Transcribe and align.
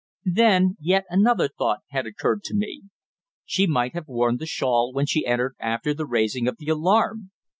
Then, 0.33 0.77
yet 0.79 1.05
another 1.11 1.47
thought 1.47 1.81
had 1.89 2.07
occurred 2.07 2.41
to 2.45 2.55
me. 2.55 2.85
She 3.45 3.67
might 3.67 3.93
have 3.93 4.07
worn 4.07 4.37
the 4.37 4.47
shawl 4.47 4.91
when 4.91 5.05
she 5.05 5.27
entered 5.27 5.55
after 5.59 5.93
the 5.93 6.07
raising 6.07 6.47
of 6.47 6.57
the 6.57 6.69
alarm. 6.69 7.29